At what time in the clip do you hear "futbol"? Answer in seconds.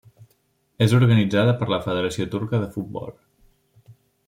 2.79-3.15